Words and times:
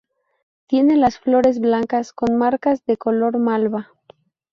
Tiene 0.65 0.97
las 0.97 1.19
flores 1.19 1.59
blancas 1.59 2.11
con 2.11 2.35
marcas 2.35 2.83
de 2.87 2.97
color 2.97 3.37
malva. 3.37 3.91